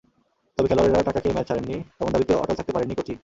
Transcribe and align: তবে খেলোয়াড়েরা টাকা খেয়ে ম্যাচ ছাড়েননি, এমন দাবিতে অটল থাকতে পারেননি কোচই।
তবে 0.57 0.67
খেলোয়াড়েরা 0.67 1.03
টাকা 1.03 1.19
খেয়ে 1.19 1.35
ম্যাচ 1.35 1.45
ছাড়েননি, 1.47 1.75
এমন 1.99 2.11
দাবিতে 2.11 2.33
অটল 2.35 2.55
থাকতে 2.55 2.71
পারেননি 2.73 2.95
কোচই। 2.95 3.15